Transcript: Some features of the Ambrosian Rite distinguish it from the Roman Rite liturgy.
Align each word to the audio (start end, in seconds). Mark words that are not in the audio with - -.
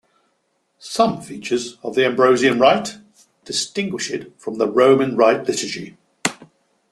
Some 0.79 1.21
features 1.21 1.77
of 1.83 1.93
the 1.93 2.07
Ambrosian 2.07 2.57
Rite 2.59 2.97
distinguish 3.45 4.09
it 4.09 4.33
from 4.41 4.57
the 4.57 4.67
Roman 4.67 5.15
Rite 5.15 5.47
liturgy. 5.47 5.95